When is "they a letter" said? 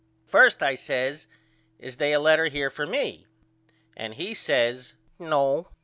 1.97-2.47